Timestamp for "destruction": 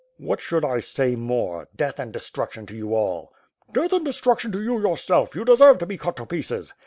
2.11-2.65, 4.03-4.51